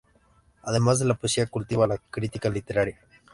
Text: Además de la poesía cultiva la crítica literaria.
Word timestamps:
Además 0.63 0.97
de 0.97 1.05
la 1.05 1.13
poesía 1.13 1.45
cultiva 1.45 1.85
la 1.85 1.99
crítica 1.99 2.49
literaria. 2.49 2.97